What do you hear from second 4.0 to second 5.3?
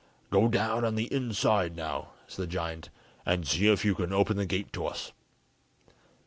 open the gate to us."